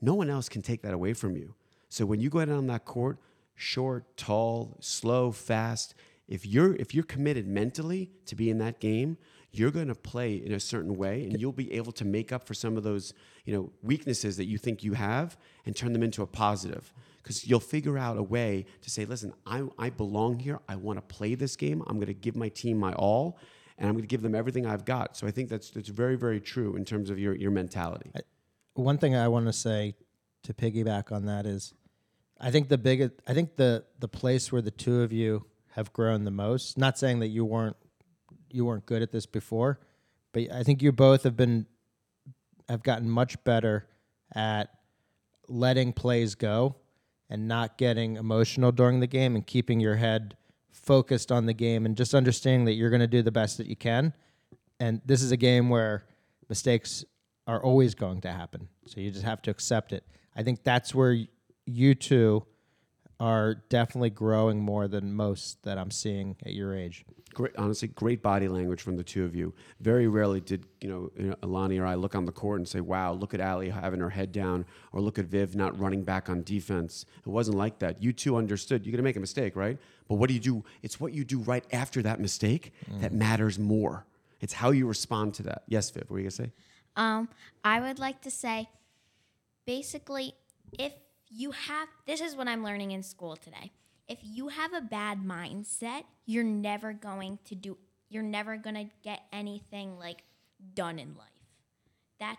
[0.00, 1.54] no one else can take that away from you.
[1.88, 3.18] So when you go out on that court,
[3.54, 5.94] short, tall, slow, fast,
[6.28, 9.16] if you're if you're committed mentally to be in that game,
[9.50, 12.46] you're going to play in a certain way and you'll be able to make up
[12.46, 16.02] for some of those, you know, weaknesses that you think you have and turn them
[16.02, 16.92] into a positive.
[17.22, 20.60] Cuz you'll figure out a way to say, "Listen, I I belong here.
[20.68, 21.82] I want to play this game.
[21.86, 23.38] I'm going to give my team my all."
[23.76, 25.16] And I'm going to give them everything I've got.
[25.16, 28.10] So I think that's that's very, very true in terms of your, your mentality.
[28.74, 29.94] One thing I want to say
[30.42, 31.74] to piggyback on that is,
[32.40, 35.46] I think the biggest, I think the the place where the two of you
[35.78, 36.76] have grown the most.
[36.76, 37.76] Not saying that you weren't
[38.50, 39.78] you weren't good at this before,
[40.32, 41.66] but I think you both have been
[42.68, 43.86] have gotten much better
[44.34, 44.70] at
[45.48, 46.76] letting plays go
[47.30, 50.36] and not getting emotional during the game and keeping your head
[50.70, 53.66] focused on the game and just understanding that you're going to do the best that
[53.66, 54.12] you can.
[54.80, 56.04] And this is a game where
[56.48, 57.04] mistakes
[57.46, 58.68] are always going to happen.
[58.86, 60.04] So you just have to accept it.
[60.36, 61.16] I think that's where
[61.66, 62.44] you two
[63.20, 67.04] are definitely growing more than most that I'm seeing at your age.
[67.34, 69.52] Great, honestly, great body language from the two of you.
[69.80, 72.66] Very rarely did you know, you know Alani or I look on the court and
[72.66, 76.04] say, "Wow, look at Ali having her head down," or "Look at Viv not running
[76.04, 78.02] back on defense." It wasn't like that.
[78.02, 78.86] You two understood.
[78.86, 79.78] You're gonna make a mistake, right?
[80.08, 80.64] But what do you do?
[80.82, 84.06] It's what you do right after that mistake that matters more.
[84.40, 85.64] It's how you respond to that.
[85.66, 86.04] Yes, Viv.
[86.04, 86.52] What were you gonna say?
[86.96, 87.28] Um,
[87.62, 88.68] I would like to say,
[89.66, 90.34] basically,
[90.78, 90.92] if
[91.30, 93.72] you have, this is what I'm learning in school today.
[94.08, 97.76] If you have a bad mindset, you're never going to do,
[98.08, 100.22] you're never gonna get anything like
[100.74, 101.28] done in life.
[102.18, 102.36] That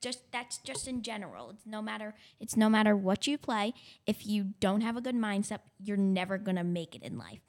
[0.00, 1.50] just that's just in general.
[1.50, 3.74] It's no matter it's no matter what you play.
[4.06, 7.40] If you don't have a good mindset, you're never gonna make it in life.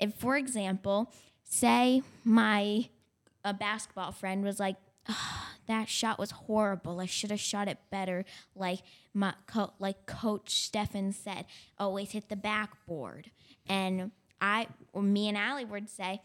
[0.00, 1.12] If, for example,
[1.44, 2.88] say my
[3.44, 4.87] a basketball friend was like, "Ah,
[5.66, 7.00] "That shot was horrible.
[7.00, 8.80] I should have shot it better." Like
[9.14, 11.46] my co- like Coach Stefan said,
[11.78, 13.30] "Always hit the backboard."
[13.68, 16.20] And I, or me and Ali would say,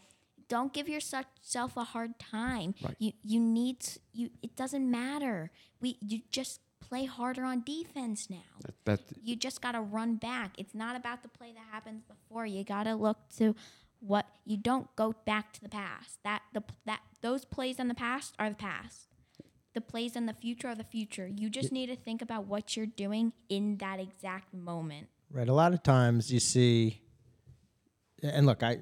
[0.48, 2.74] "Don't give yourself a hard time.
[2.98, 3.78] You you need
[4.12, 4.30] you.
[4.42, 5.50] It doesn't matter.
[5.80, 10.52] We you just." Play harder on defense now that you just got to run back.
[10.58, 12.44] It's not about the play that happens before.
[12.44, 13.56] You got to look to
[14.00, 16.18] what you don't go back to the past.
[16.24, 19.08] That the that those plays in the past are the past.
[19.72, 21.26] The plays in the future are the future.
[21.26, 25.08] You just need to think about what you're doing in that exact moment.
[25.32, 25.48] Right.
[25.48, 27.00] A lot of times you see,
[28.22, 28.80] and look, I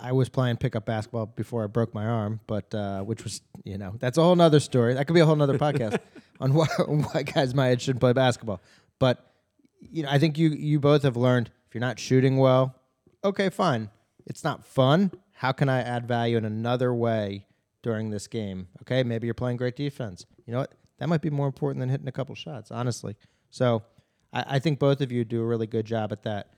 [0.00, 3.76] I was playing pickup basketball before I broke my arm, but uh, which was you
[3.76, 4.94] know that's a whole nother story.
[4.94, 5.98] That could be a whole nother podcast
[6.40, 8.62] on why, why guys my age shouldn't play basketball.
[8.98, 9.32] But
[9.80, 12.74] you know, I think you you both have learned if you're not shooting well,
[13.22, 13.90] okay, fine.
[14.26, 15.12] It's not fun.
[15.34, 17.46] How can I add value in another way
[17.82, 18.68] during this game?
[18.82, 20.26] Okay, maybe you're playing great defense.
[20.46, 20.72] You know what?
[20.98, 23.16] That might be more important than hitting a couple shots, honestly.
[23.50, 23.82] So
[24.32, 26.50] I, I think both of you do a really good job at that.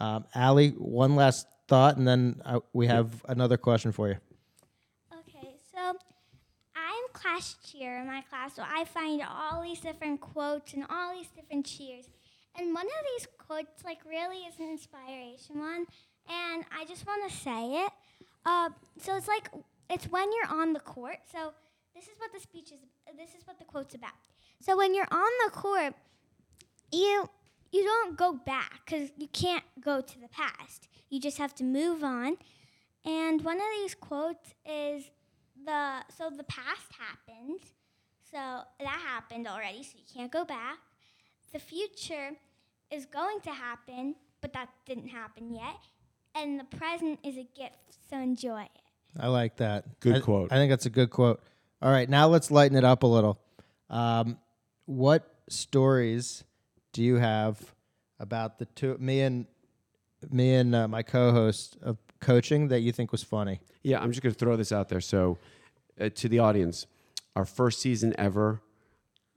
[0.00, 4.16] Um, Ali, one last thought, and then uh, we have another question for you.
[5.12, 5.94] Okay, so
[6.74, 11.14] I'm class cheer in my class, so I find all these different quotes and all
[11.14, 12.06] these different cheers.
[12.58, 15.86] And one of these quotes, like, really is an inspiration one,
[16.28, 17.92] and I just want to say it.
[18.44, 19.48] Uh, so it's like
[19.92, 21.18] it's when you're on the court.
[21.30, 21.52] So
[21.94, 22.78] this is what the speech is.
[23.16, 24.12] This is what the quote's about.
[24.60, 25.94] So when you're on the court,
[26.90, 27.28] you
[27.70, 30.88] you don't go back because you can't go to the past.
[31.08, 32.36] You just have to move on.
[33.04, 35.10] And one of these quotes is
[35.64, 37.60] the so the past happened,
[38.30, 40.78] so that happened already, so you can't go back.
[41.52, 42.30] The future
[42.90, 45.76] is going to happen, but that didn't happen yet.
[46.34, 48.81] And the present is a gift, so enjoy it.
[49.18, 50.00] I like that.
[50.00, 50.52] Good I- quote.
[50.52, 51.42] I think that's a good quote.
[51.80, 53.40] All right, now let's lighten it up a little.
[53.90, 54.38] Um,
[54.86, 56.44] what stories
[56.92, 57.60] do you have
[58.20, 59.46] about the two me and
[60.30, 63.60] me and uh, my co-host of coaching that you think was funny?
[63.82, 65.00] Yeah, I'm just going to throw this out there.
[65.00, 65.38] So,
[66.00, 66.86] uh, to the audience,
[67.34, 68.62] our first season ever,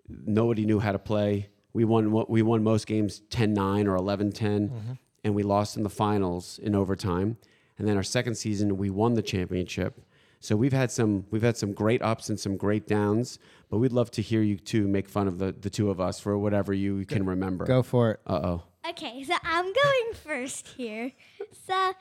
[0.07, 1.49] nobody knew how to play.
[1.73, 6.59] We won we won most games 10-9 or 11-10 and we lost in the finals
[6.61, 7.37] in overtime.
[7.77, 10.01] And then our second season we won the championship.
[10.39, 13.91] So we've had some we've had some great ups and some great downs, but we'd
[13.91, 16.73] love to hear you two make fun of the, the two of us for whatever
[16.73, 17.65] you can remember.
[17.65, 18.19] Go for it.
[18.27, 18.63] Uh-oh.
[18.89, 21.11] Okay, so I'm going first here.
[21.67, 21.93] So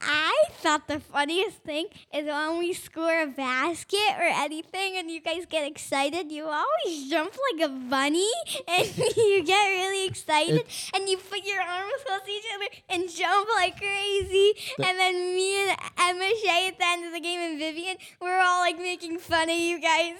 [0.00, 5.20] I thought the funniest thing is when we score a basket or anything and you
[5.20, 8.30] guys get excited, you always jump like a bunny
[8.68, 13.10] and you get really excited and you put your arms close to each other and
[13.10, 14.52] jump like crazy.
[14.78, 18.40] and then me and Emma Shea at the end of the game and Vivienne, we're
[18.40, 20.14] all like making fun of you guys.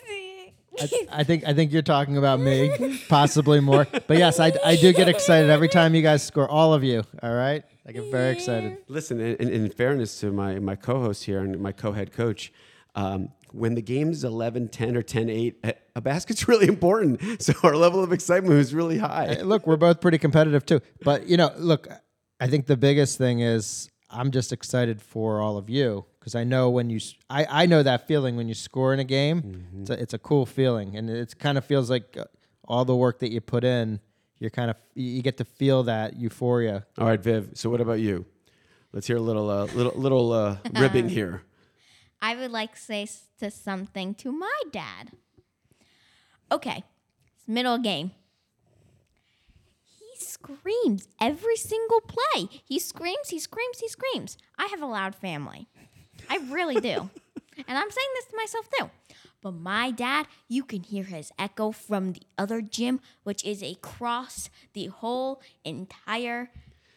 [0.79, 3.87] I, I think I think you're talking about me, possibly more.
[4.07, 6.49] But yes, I, I do get excited every time you guys score.
[6.49, 7.65] All of you, all right?
[7.87, 8.79] I get very excited.
[8.89, 12.53] Listen, in, in fairness to my, my co-host here and my co-head coach,
[12.95, 17.43] um, when the game's 11, 10, or 10, 8, a- a basket's really important.
[17.43, 19.35] So our level of excitement is really high.
[19.37, 20.81] Hey, Look, we're both pretty competitive too.
[21.03, 21.89] But you know, look,
[22.39, 26.45] I think the biggest thing is I'm just excited for all of you because I
[26.45, 29.67] know when you, I, I know that feeling when you score in a game.
[29.81, 32.25] It's, a, it's a cool feeling, and it kind of feels like uh,
[32.69, 34.01] all the work that you put in.
[34.41, 36.87] You're kind of you you get to feel that euphoria.
[36.99, 37.51] All right, Viv.
[37.55, 38.25] So what about you?
[38.93, 41.43] Let's hear a little uh, little little uh, ribbing here.
[42.23, 45.13] I would like to say s- to something to my dad.
[46.51, 46.83] Okay,
[47.37, 48.11] it's middle game.
[49.85, 52.49] He screams every single play.
[52.65, 54.37] He screams, he screams, he screams.
[54.59, 55.69] I have a loud family.
[56.29, 57.11] I really do.
[57.69, 58.91] and I'm saying this to myself too.
[59.43, 64.51] But my dad, you can hear his echo from the other gym, which is across
[64.75, 66.51] the whole entire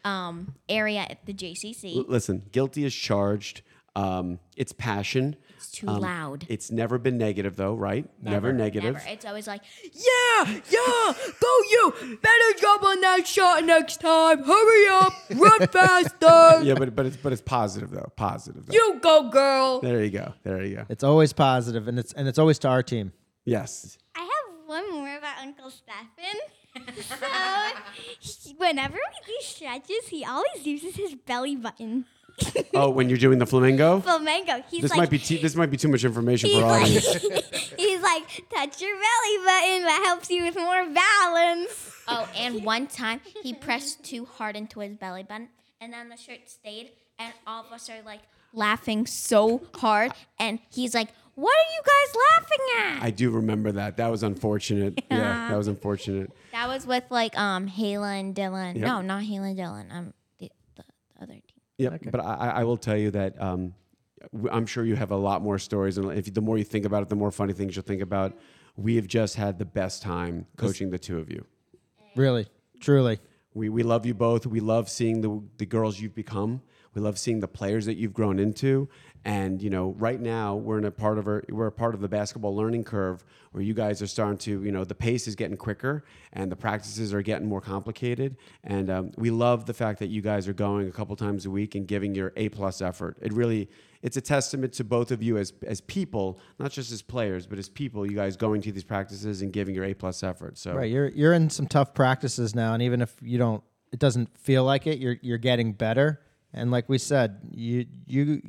[0.03, 1.97] um, area at the JCC.
[1.97, 3.61] L- Listen, guilty is charged.
[3.95, 5.35] Um, it's passion.
[5.63, 6.45] It's too Um, loud.
[6.49, 8.05] It's never been negative, though, right?
[8.21, 8.95] Never, negative.
[8.95, 9.07] Never.
[9.07, 11.93] It's always like, yeah, yeah, go you.
[12.21, 14.43] Better jump on that shot next time.
[14.43, 16.63] Hurry up, run faster.
[16.63, 18.11] Yeah, but but it's but it's positive though.
[18.17, 18.65] Positive.
[18.65, 18.73] Though.
[18.73, 19.79] You go, girl.
[19.79, 20.33] There you go.
[20.43, 20.85] There you go.
[20.89, 23.13] It's always positive, and it's and it's always to our team.
[23.45, 23.97] Yes.
[24.15, 26.39] I have one more about Uncle Stefan.
[28.19, 32.05] so, whenever we do stretches, he always uses his belly button.
[32.75, 33.99] Oh, when you're doing the flamingo.
[34.01, 34.63] Flamingo.
[34.71, 36.71] He's This like, might be t- this might be too much information he's for our
[36.71, 37.05] like, audience.
[37.77, 39.83] he's like, touch your belly button.
[39.83, 41.91] That helps you with more balance.
[42.07, 46.17] Oh, and one time he pressed too hard into his belly button, and then the
[46.17, 48.21] shirt stayed, and all of us are like
[48.53, 53.71] laughing so hard, and he's like, "What are you guys laughing at?" I do remember
[53.73, 53.97] that.
[53.97, 55.01] That was unfortunate.
[55.11, 56.31] Yeah, that was unfortunate.
[56.51, 58.75] that was with like um Hayla and Dylan.
[58.75, 58.85] Yep.
[58.87, 59.91] No, not Hayla and Dylan.
[59.95, 60.13] Um, the, the
[61.77, 63.73] Yeah, but I, I will tell you that um,
[64.51, 67.03] I'm sure you have a lot more stories, and if the more you think about
[67.03, 68.37] it, the more funny things you'll think about.
[68.75, 71.45] We have just had the best time coaching the two of you.
[72.15, 72.47] Really,
[72.79, 73.19] truly.
[73.53, 74.47] We, we love you both.
[74.47, 76.61] We love seeing the, the girls you've become.
[76.95, 78.89] We love seeing the players that you've grown into.
[79.25, 82.01] And you know, right now we're in a part of our, we're a part of
[82.01, 85.35] the basketball learning curve where you guys are starting to you know the pace is
[85.35, 88.35] getting quicker and the practices are getting more complicated.
[88.63, 91.49] And um, we love the fact that you guys are going a couple times a
[91.49, 93.17] week and giving your A plus effort.
[93.21, 93.69] It really
[94.01, 97.57] it's a testament to both of you as as people, not just as players, but
[97.57, 98.05] as people.
[98.05, 100.57] You guys going to these practices and giving your A plus effort.
[100.57, 103.99] So Right, you're you're in some tough practices now, and even if you don't, it
[103.99, 104.99] doesn't feel like it.
[104.99, 108.41] You're you're getting better, and like we said, you you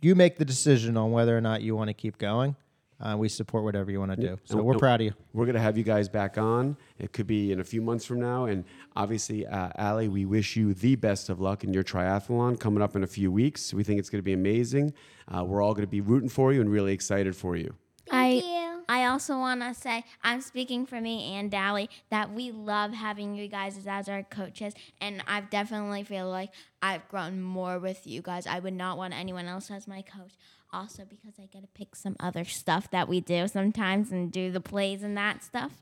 [0.00, 2.56] you make the decision on whether or not you want to keep going.
[2.98, 5.12] Uh, we support whatever you want to do, so And- we're and proud of you.
[5.34, 6.78] We're gonna have you guys back on.
[6.98, 10.56] It could be in a few months from now, and obviously, uh, Ali, we wish
[10.56, 13.74] you the best of luck in your triathlon coming up in a few weeks.
[13.74, 14.94] We think it's gonna be amazing.
[15.28, 17.74] Uh, we're all gonna be rooting for you and really excited for you.
[18.10, 18.75] I you.
[18.88, 23.34] I also want to say I'm speaking for me and Dally that we love having
[23.34, 26.50] you guys as our coaches, and I definitely feel like
[26.82, 28.46] I've grown more with you guys.
[28.46, 30.32] I would not want anyone else as my coach.
[30.72, 34.50] Also, because I get to pick some other stuff that we do sometimes and do
[34.50, 35.72] the plays and that stuff.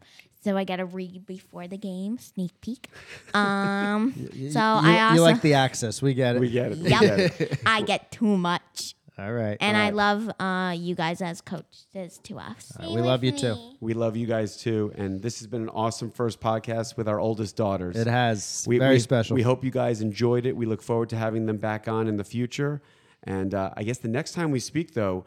[0.42, 2.88] So I got to read before the game, sneak peek.
[3.34, 6.00] Um, so you, I also you like the access.
[6.00, 6.40] We get it.
[6.40, 6.78] We get it.
[6.78, 7.58] We get it.
[7.66, 8.94] I get too much.
[9.16, 9.56] All right.
[9.60, 12.72] And I love uh, you guys as coaches to us.
[12.78, 13.56] Uh, we love you too.
[13.80, 17.20] We love you guys too, and this has been an awesome first podcast with our
[17.20, 17.94] oldest daughters.
[17.96, 19.34] It has We- very we- special.
[19.36, 20.56] We hope you guys enjoyed it.
[20.56, 22.82] We look forward to having them back on in the future.
[23.22, 25.24] And uh, I guess the next time we speak, though, w-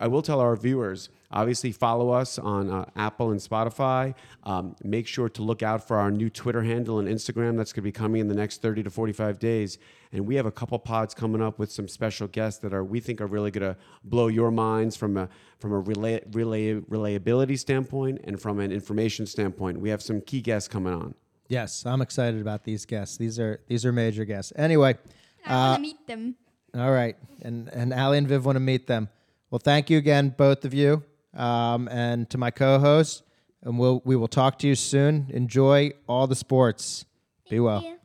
[0.00, 4.14] I will tell our viewers obviously follow us on uh, Apple and Spotify.
[4.44, 7.82] Um, make sure to look out for our new Twitter handle and Instagram that's going
[7.82, 9.78] to be coming in the next 30 to 45 days.
[10.12, 13.00] And we have a couple pods coming up with some special guests that are we
[13.00, 15.28] think are really going to blow your minds from a
[15.58, 19.80] from a relay, relay, relayability standpoint and from an information standpoint.
[19.80, 21.14] We have some key guests coming on.
[21.48, 23.16] yes, I'm excited about these guests.
[23.16, 24.52] These are these are major guests.
[24.56, 24.96] Anyway,
[25.44, 26.36] I want to meet them.
[26.74, 29.08] all right, and and Ali and Viv want to meet them.
[29.50, 33.22] Well, thank you again, both of you, um, and to my co-host.
[33.62, 35.26] And we'll we will talk to you soon.
[35.30, 37.04] Enjoy all the sports.
[37.50, 37.82] Be well.
[37.82, 37.96] you.